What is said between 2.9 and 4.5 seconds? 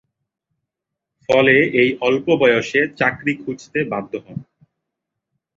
চাকরি খুঁজতে বাধ্য হন।